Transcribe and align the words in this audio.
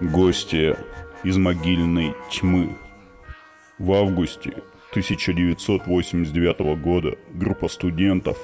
Гости 0.00 0.76
из 1.22 1.36
могильной 1.36 2.14
тьмы. 2.28 2.76
В 3.78 3.92
августе 3.92 4.50
1989 4.90 6.82
года 6.82 7.16
группа 7.32 7.68
студентов, 7.68 8.36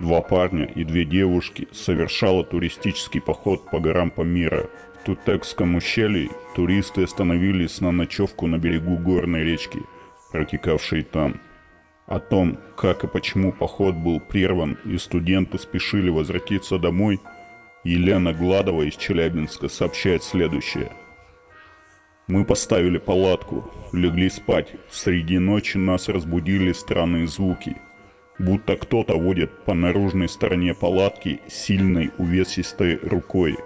два 0.00 0.22
парня 0.22 0.64
и 0.64 0.84
две 0.84 1.04
девушки 1.04 1.68
совершала 1.70 2.44
туристический 2.44 3.20
поход 3.20 3.70
по 3.70 3.78
горам 3.78 4.10
Памира. 4.10 4.70
В 5.02 5.04
Тутекском 5.04 5.74
ущелье 5.74 6.30
туристы 6.54 7.02
остановились 7.02 7.82
на 7.82 7.92
ночевку 7.92 8.46
на 8.46 8.56
берегу 8.56 8.96
горной 8.96 9.44
речки, 9.44 9.82
протекавшей 10.32 11.02
там. 11.02 11.42
О 12.06 12.20
том, 12.20 12.58
как 12.74 13.04
и 13.04 13.06
почему 13.06 13.52
поход 13.52 13.96
был 13.96 14.18
прерван 14.18 14.78
и 14.86 14.96
студенты 14.96 15.58
спешили 15.58 16.08
возвратиться 16.08 16.78
домой– 16.78 17.20
Елена 17.86 18.32
Гладова 18.32 18.82
из 18.82 18.96
Челябинска 18.96 19.68
сообщает 19.68 20.24
следующее. 20.24 20.90
Мы 22.26 22.44
поставили 22.44 22.98
палатку, 22.98 23.70
легли 23.92 24.28
спать. 24.28 24.72
Среди 24.90 25.38
ночи 25.38 25.76
нас 25.76 26.08
разбудили 26.08 26.72
странные 26.72 27.28
звуки. 27.28 27.76
Будто 28.40 28.74
кто-то 28.76 29.14
водит 29.14 29.64
по 29.64 29.72
наружной 29.72 30.28
стороне 30.28 30.74
палатки 30.74 31.40
сильной 31.46 32.10
увесистой 32.18 32.96
рукой. 32.96 33.56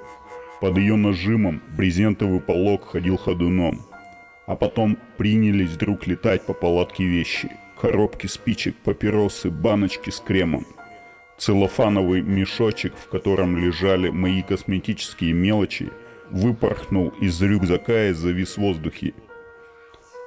Под 0.60 0.76
ее 0.76 0.96
нажимом 0.96 1.62
брезентовый 1.78 2.40
полог 2.40 2.90
ходил 2.90 3.16
ходуном. 3.16 3.86
А 4.46 4.54
потом 4.54 4.98
принялись 5.16 5.70
вдруг 5.70 6.06
летать 6.06 6.44
по 6.44 6.52
палатке 6.52 7.04
вещи. 7.04 7.50
Коробки 7.80 8.26
спичек, 8.26 8.76
папиросы, 8.84 9.48
баночки 9.48 10.10
с 10.10 10.20
кремом– 10.20 10.66
Целлофановый 11.40 12.20
мешочек, 12.20 12.92
в 12.94 13.08
котором 13.08 13.56
лежали 13.56 14.10
мои 14.10 14.42
косметические 14.42 15.32
мелочи, 15.32 15.88
выпорхнул 16.30 17.14
из 17.18 17.40
рюкзака 17.40 18.08
и 18.08 18.12
завис 18.12 18.56
в 18.56 18.58
воздухе. 18.58 19.14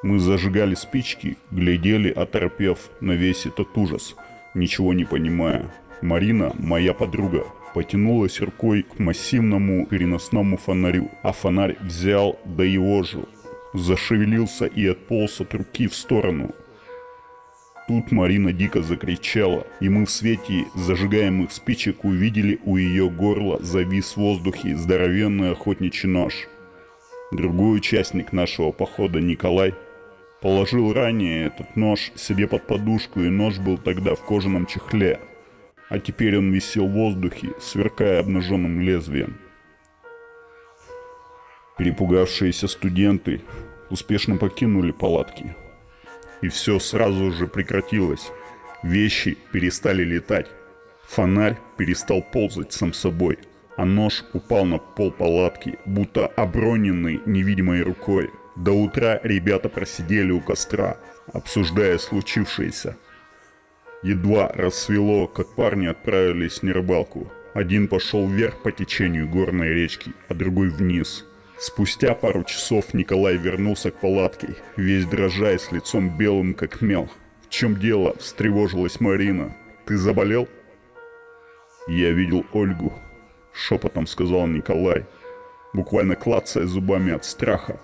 Мы 0.02 0.18
зажигали 0.18 0.74
спички, 0.74 1.38
глядели, 1.52 2.10
оторпев 2.10 2.90
на 3.00 3.12
весь 3.12 3.46
этот 3.46 3.78
ужас, 3.78 4.16
ничего 4.56 4.96
не 4.96 5.06
понимая. 5.06 5.72
Марина, 6.02 6.52
моя 6.58 6.96
подруга, 6.96 7.46
потянулась 7.76 8.42
рукой 8.42 8.82
к 8.82 8.98
массивному 8.98 9.86
переносному 9.86 10.58
фонарю, 10.58 11.12
а 11.22 11.32
фонарь 11.32 11.78
взял 11.80 12.40
да 12.44 12.64
его 12.64 13.04
же, 13.04 13.24
зашевелился 13.76 14.66
и 14.66 14.88
отполз 14.88 15.42
от 15.42 15.54
руки 15.54 15.88
в 15.88 15.94
сторону– 15.94 16.56
Тут 17.88 18.12
Марина 18.12 18.54
дико 18.54 18.82
закричала, 18.82 19.68
и 19.82 19.90
мы 19.90 20.06
в 20.06 20.10
свете 20.10 20.66
зажигаемых 20.74 21.52
спичек 21.52 22.06
увидели 22.06 22.60
у 22.64 22.78
ее 22.78 23.10
горла 23.10 23.62
завис 23.62 24.14
в 24.14 24.18
воздухе 24.18 24.78
здоровенный 24.78 25.52
охотничий 25.52 26.08
нож. 26.08 26.48
Другой 27.34 27.78
участник 27.78 28.32
нашего 28.32 28.72
похода, 28.72 29.20
Николай, 29.20 29.74
положил 30.42 30.94
ранее 30.94 31.48
этот 31.48 31.76
нож 31.76 32.14
себе 32.16 32.48
под 32.48 32.68
подушку, 32.68 33.20
и 33.20 33.30
нож 33.30 33.60
был 33.60 33.78
тогда 33.78 34.16
в 34.16 34.24
кожаном 34.24 34.66
чехле, 34.66 35.20
а 35.90 36.00
теперь 36.00 36.38
он 36.38 36.54
висел 36.54 36.88
в 36.88 36.94
воздухе, 36.94 37.50
сверкая 37.60 38.22
обнаженным 38.22 38.80
лезвием. 38.80 39.38
Перепугавшиеся 41.78 42.70
студенты 42.70 43.42
успешно 43.90 44.38
покинули 44.38 44.92
палатки– 44.92 45.54
и 46.44 46.50
все 46.50 46.78
сразу 46.78 47.32
же 47.32 47.48
прекратилось. 47.48 48.32
Вещи 48.84 49.38
перестали 49.54 50.04
летать. 50.04 50.48
Фонарь 51.08 51.58
перестал 51.78 52.22
ползать 52.22 52.74
сам 52.74 52.92
собой, 52.92 53.40
а 53.78 53.86
нож 53.86 54.26
упал 54.34 54.66
на 54.66 54.78
пол 54.78 55.12
палатки, 55.12 55.80
будто 55.86 56.28
оброненный 56.28 57.22
невидимой 57.26 57.82
рукой. 57.82 58.30
До 58.58 58.74
утра 58.74 59.22
ребята 59.24 59.70
просидели 59.70 60.32
у 60.32 60.42
костра, 60.42 60.98
обсуждая 61.32 61.98
случившееся. 61.98 62.98
Едва 64.04 64.50
рассвело, 64.50 65.28
как 65.28 65.56
парни 65.56 65.88
отправились 65.88 66.62
на 66.62 66.74
рыбалку. 66.74 67.32
Один 67.54 67.88
пошел 67.88 68.28
вверх 68.28 68.62
по 68.62 68.72
течению 68.74 69.30
горной 69.30 69.70
речки, 69.70 70.12
а 70.28 70.34
другой 70.34 70.70
вниз– 70.70 71.26
Спустя 71.66 72.14
пару 72.14 72.44
часов 72.44 72.94
Николай 72.94 73.38
вернулся 73.38 73.90
к 73.90 74.02
палатке, 74.02 74.58
весь 74.76 75.06
дрожа 75.06 75.54
и 75.54 75.58
с 75.58 75.72
лицом 75.72 76.18
белым, 76.18 76.56
как 76.56 76.82
мел. 76.82 77.10
«В 77.42 77.50
чем 77.50 77.80
дело?»– 77.80 78.18
встревожилась 78.20 79.00
Марина. 79.00 79.56
«Ты 79.86 79.96
заболел?» 79.96 80.50
«Я 81.88 82.12
видел 82.12 82.46
Ольгу»,– 82.52 82.92
шепотом 83.54 84.08
сказал 84.08 84.46
Николай, 84.48 85.06
буквально 85.72 86.18
клацая 86.18 86.66
зубами 86.66 87.14
от 87.14 87.24
страха. 87.24 87.80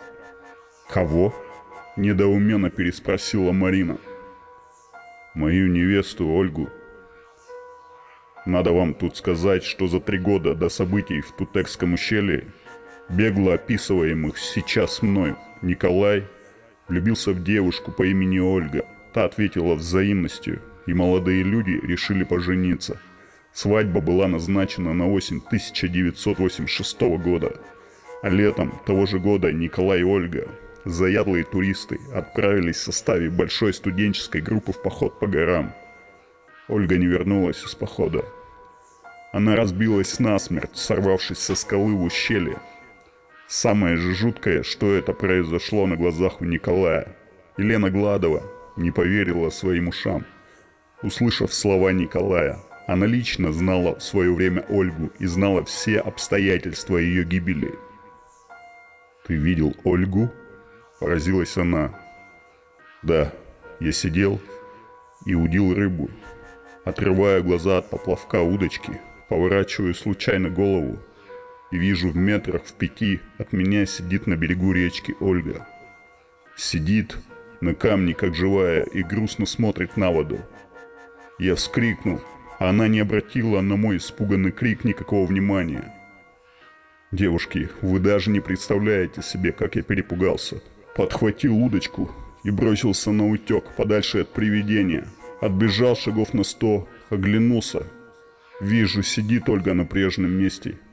«Кого?»– 0.89 1.33
недоуменно 1.95 2.69
переспросила 2.69 3.53
Марина. 3.53 3.97
«Мою 5.33 5.69
невесту 5.69 6.27
Ольгу», 6.27 6.67
надо 8.45 8.73
вам 8.73 8.93
тут 8.93 9.15
сказать, 9.15 9.63
что 9.63 9.87
за 9.87 10.01
три 10.01 10.17
года 10.17 10.53
до 10.53 10.67
событий 10.67 11.21
в 11.21 11.31
Тутекском 11.31 11.93
ущелье 11.93 12.47
бегло 13.09 13.53
описываемых 13.53 14.37
сейчас 14.37 15.01
мной, 15.01 15.35
Николай 15.61 16.25
влюбился 16.87 17.31
в 17.31 17.43
девушку 17.43 17.91
по 17.91 18.03
имени 18.03 18.39
Ольга. 18.39 18.85
Та 19.13 19.25
ответила 19.25 19.75
взаимностью, 19.75 20.61
и 20.85 20.93
молодые 20.93 21.43
люди 21.43 21.71
решили 21.71 22.23
пожениться. 22.23 22.99
Свадьба 23.53 24.01
была 24.01 24.27
назначена 24.27 24.93
на 24.93 25.11
осень 25.11 25.41
1986 25.45 27.01
года. 27.17 27.59
А 28.21 28.29
летом 28.29 28.79
того 28.85 29.05
же 29.05 29.19
года 29.19 29.51
Николай 29.51 30.01
и 30.01 30.03
Ольга, 30.03 30.47
заядлые 30.85 31.43
туристы, 31.43 31.99
отправились 32.13 32.77
в 32.77 32.83
составе 32.83 33.29
большой 33.29 33.73
студенческой 33.73 34.41
группы 34.41 34.71
в 34.71 34.81
поход 34.81 35.19
по 35.19 35.27
горам. 35.27 35.73
Ольга 36.67 36.97
не 36.97 37.07
вернулась 37.07 37.63
из 37.63 37.73
похода. 37.73 38.23
Она 39.31 39.55
разбилась 39.55 40.19
насмерть, 40.19 40.75
сорвавшись 40.75 41.39
со 41.39 41.55
скалы 41.55 41.95
в 41.95 42.03
ущелье, 42.03 42.57
Самое 43.49 43.95
же 43.95 44.13
жуткое, 44.13 44.61
что 44.61 44.93
это 44.93 45.11
произошло 45.11 45.87
на 45.87 45.95
глазах 45.95 46.39
у 46.39 46.45
Николая. 46.45 47.17
Елена 47.57 47.89
Гладова 47.89 48.43
не 48.77 48.91
поверила 48.91 49.49
своим 49.49 49.87
ушам. 49.87 50.23
Услышав 51.01 51.51
слова 51.51 51.91
Николая, 51.91 52.59
она 52.85 53.07
лично 53.07 53.51
знала 53.51 53.95
в 53.97 54.03
свое 54.03 54.31
время 54.31 54.63
Ольгу 54.69 55.11
и 55.17 55.25
знала 55.25 55.65
все 55.65 55.97
обстоятельства 55.97 56.97
ее 56.97 57.23
гибели. 57.23 57.73
«Ты 59.25 59.33
видел 59.33 59.75
Ольгу?»– 59.83 60.29
поразилась 60.99 61.57
она. 61.57 61.99
«Да, 63.01 63.33
я 63.79 63.91
сидел 63.91 64.39
и 65.25 65.33
удил 65.33 65.73
рыбу, 65.73 66.11
отрывая 66.85 67.41
глаза 67.41 67.79
от 67.79 67.89
поплавка 67.89 68.41
удочки, 68.43 69.01
поворачиваю 69.27 69.95
случайно 69.95 70.51
голову 70.51 70.99
и 71.71 71.77
вижу 71.77 72.09
в 72.09 72.17
метрах 72.17 72.63
в 72.65 72.73
пяти 72.73 73.19
от 73.37 73.53
меня 73.53 73.85
сидит 73.85 74.27
на 74.27 74.35
берегу 74.35 74.73
речки 74.73 75.15
Ольга. 75.19 75.67
Сидит 76.55 77.17
на 77.61 77.73
камне, 77.73 78.13
как 78.13 78.35
живая, 78.35 78.83
и 78.83 79.03
грустно 79.03 79.45
смотрит 79.45 79.97
на 79.97 80.11
воду. 80.11 80.39
Я 81.37 81.55
вскрикнул, 81.55 82.21
а 82.57 82.69
она 82.69 82.87
не 82.87 82.99
обратила 82.99 83.61
на 83.61 83.75
мой 83.75 83.97
испуганный 83.97 84.51
крик 84.51 84.83
никакого 84.83 85.25
внимания. 85.25 85.93
Девушки, 87.11 87.69
вы 87.81 87.99
даже 87.99 88.29
не 88.29 88.39
представляете 88.39 89.21
себе, 89.21 89.51
как 89.51 89.75
я 89.75 89.83
перепугался. 89.83 90.61
Подхватил 90.95 91.57
удочку 91.57 92.11
и 92.43 92.51
бросился 92.51 93.11
на 93.11 93.27
утек, 93.27 93.63
подальше 93.75 94.21
от 94.21 94.33
привидения. 94.33 95.07
Отбежал 95.41 95.95
шагов 95.95 96.33
на 96.33 96.43
сто, 96.43 96.87
оглянулся. 97.09 97.87
Вижу, 98.59 99.01
сидит 99.01 99.47
Ольга 99.47 99.73
на 99.73 99.85
прежнем 99.85 100.31
месте– 100.31 100.77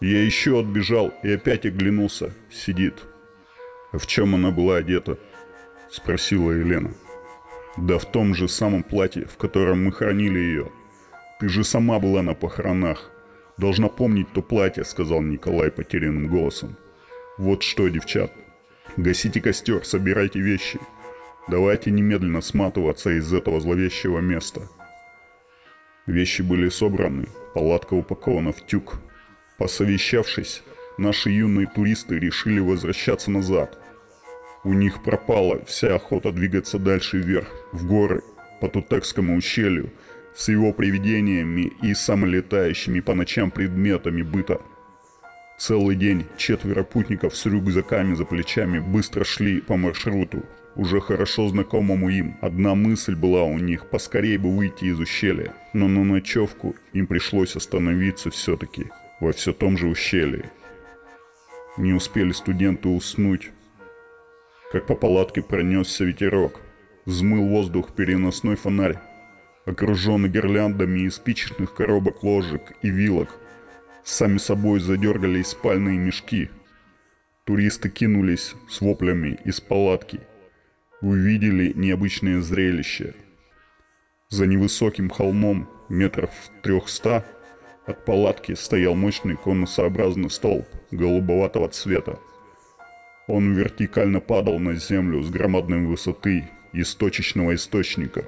я 0.00 0.22
еще 0.24 0.60
отбежал 0.60 1.12
и 1.22 1.32
опять 1.32 1.66
оглянулся. 1.66 2.32
Сидит. 2.50 3.04
«В 3.92 4.06
чем 4.06 4.34
она 4.34 4.50
была 4.50 4.76
одета?»– 4.76 5.18
спросила 5.90 6.52
Елена. 6.52 6.92
«Да 7.76 7.98
в 7.98 8.04
том 8.04 8.34
же 8.34 8.48
самом 8.48 8.82
платье, 8.82 9.24
в 9.24 9.36
котором 9.36 9.84
мы 9.84 9.92
хранили 9.92 10.38
ее. 10.38 10.70
Ты 11.40 11.48
же 11.48 11.64
сама 11.64 11.98
была 11.98 12.22
на 12.22 12.34
похоронах. 12.34 13.10
Должна 13.56 13.88
помнить 13.88 14.32
то 14.32 14.42
платье»,– 14.42 14.84
сказал 14.84 15.22
Николай 15.22 15.70
потерянным 15.70 16.28
голосом. 16.28 16.76
«Вот 17.38 17.62
что, 17.62 17.88
девчат, 17.88 18.32
гасите 18.96 19.40
костер, 19.40 19.84
собирайте 19.84 20.40
вещи. 20.40 20.78
Давайте 21.48 21.90
немедленно 21.90 22.40
сматываться 22.40 23.10
из 23.10 23.32
этого 23.32 23.60
зловещего 23.60 24.20
места». 24.20 24.68
Вещи 26.06 26.42
были 26.42 26.68
собраны, 26.68 27.26
палатка 27.54 27.94
упакована 27.94 28.52
в 28.52 28.64
тюк, 28.66 29.00
Посовещавшись, 29.58 30.62
наши 30.98 31.30
юные 31.30 31.66
туристы 31.66 32.16
решили 32.16 32.60
возвращаться 32.60 33.32
назад. 33.32 33.76
У 34.62 34.72
них 34.72 35.02
пропала 35.02 35.64
вся 35.64 35.96
охота 35.96 36.30
двигаться 36.30 36.78
дальше 36.78 37.18
вверх, 37.18 37.48
в 37.72 37.84
горы, 37.84 38.22
по 38.60 38.68
Тутекскому 38.68 39.36
ущелью, 39.36 39.90
с 40.36 40.48
его 40.48 40.72
привидениями 40.72 41.72
и 41.82 41.92
самолетающими 41.92 43.00
по 43.00 43.14
ночам 43.14 43.50
предметами 43.50 44.22
быта. 44.22 44.60
Целый 45.58 45.96
день 45.96 46.26
четверо 46.36 46.84
путников 46.84 47.36
с 47.36 47.44
рюкзаками 47.46 48.14
за 48.14 48.24
плечами 48.24 48.78
быстро 48.78 49.24
шли 49.24 49.60
по 49.60 49.76
маршруту, 49.76 50.44
уже 50.76 51.00
хорошо 51.00 51.48
знакомому 51.48 52.10
им. 52.10 52.36
Одна 52.40 52.76
мысль 52.76 53.16
была 53.16 53.42
у 53.42 53.58
них– 53.58 53.86
поскорее 53.90 54.38
бы 54.38 54.56
выйти 54.56 54.84
из 54.84 55.00
ущелья. 55.00 55.52
Но 55.72 55.88
на 55.88 56.04
ночевку 56.04 56.76
им 56.92 57.08
пришлось 57.08 57.56
остановиться 57.56 58.30
все-таки 58.30 58.86
во 59.20 59.32
все 59.32 59.52
том 59.52 59.76
же 59.76 59.88
ущелье. 59.88 60.50
Не 61.76 61.92
успели 61.92 62.32
студенты 62.32 62.88
уснуть, 62.88 63.50
как 64.72 64.86
по 64.86 64.94
палатке 64.94 65.42
пронесся 65.42 66.04
ветерок. 66.04 66.60
Взмыл 67.04 67.48
воздух 67.48 67.94
переносной 67.94 68.56
фонарь, 68.56 68.98
окруженный 69.64 70.28
гирляндами 70.28 71.00
из 71.00 71.14
спичечных 71.14 71.74
коробок 71.74 72.22
ложек 72.22 72.72
и 72.82 72.90
вилок. 72.90 73.30
Сами 74.04 74.38
собой 74.38 74.80
задергались 74.80 75.48
спальные 75.48 75.98
мешки. 75.98 76.50
Туристы 77.44 77.88
кинулись 77.88 78.54
с 78.68 78.80
воплями 78.82 79.38
из 79.44 79.60
палатки. 79.60 80.20
Увидели 81.00 81.72
необычное 81.74 82.40
зрелище. 82.40 83.14
За 84.28 84.46
невысоким 84.46 85.08
холмом 85.08 85.66
метров 85.88 86.30
трехста 86.62 87.24
от 87.88 88.04
палатки 88.04 88.54
стоял 88.54 88.94
мощный 88.94 89.36
конусообразный 89.36 90.28
столб 90.28 90.66
голубоватого 90.90 91.68
цвета. 91.68 92.18
Он 93.26 93.54
вертикально 93.54 94.20
падал 94.20 94.58
на 94.58 94.74
землю 94.74 95.22
с 95.22 95.30
громадной 95.30 95.86
высоты 95.86 96.50
из 96.72 96.94
точечного 96.94 97.54
источника, 97.54 98.24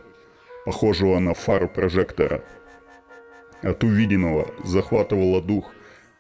похожего 0.65 1.19
на 1.19 1.35
фару 1.35 1.69
прожектора. 1.69 2.43
От 3.61 3.85
увиденного 3.85 4.51
захватывало 4.65 5.43
дух. 5.43 5.71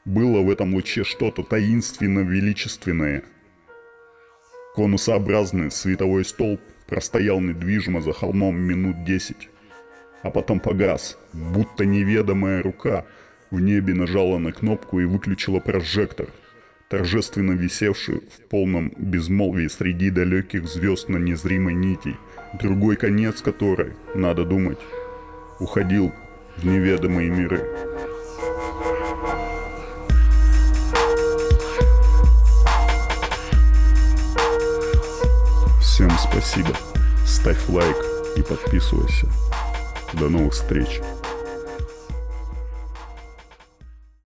Было 0.04 0.42
в 0.42 0.50
этом 0.50 0.75
луче 0.75 1.04
что-то 1.04 1.42
таинственно-величественное. 1.42 3.22
Конусообразный 4.75 5.70
световой 5.70 6.26
столб 6.26 6.60
простоял 6.87 7.40
недвижимо 7.40 8.02
за 8.02 8.12
холмом 8.12 8.58
минут 8.58 9.04
десять, 9.04 9.48
а 10.22 10.31
потом 10.31 10.60
погас, 10.60 11.19
будто 11.32 11.87
неведомая 11.87 12.62
рука– 12.62 13.06
в 13.50 13.61
небе 13.61 13.94
нажала 13.94 14.38
на 14.38 14.52
кнопку 14.52 15.00
и 15.00 15.05
выключила 15.05 15.61
прожектор, 15.61 16.29
торжественно 16.88 17.52
висевший 17.52 18.17
в 18.17 18.49
полном 18.49 18.93
безмолвии 18.97 19.69
среди 19.69 20.11
далеких 20.11 20.67
звезд 20.67 21.08
на 21.08 21.17
незримой 21.17 21.75
нити, 21.75 22.17
другой 22.61 22.97
конец 22.97 23.43
которой, 23.43 23.93
надо 24.14 24.44
думать, 24.44 24.79
уходил 25.58 26.12
в 26.56 26.67
неведомые 26.67 27.31
миры. 27.31 27.64
Всем 35.81 36.11
спасибо. 36.19 36.70
Ставь 37.26 37.69
лайк 37.69 37.97
и 38.37 38.43
подписывайся. 38.43 39.26
До 40.14 40.29
новых 40.29 40.55
встреч. 40.55 41.00